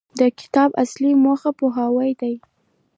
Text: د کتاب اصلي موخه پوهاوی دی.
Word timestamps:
د 0.19 0.21
کتاب 0.39 0.69
اصلي 0.83 1.11
موخه 1.23 1.51
پوهاوی 1.59 2.11
دی. 2.21 2.35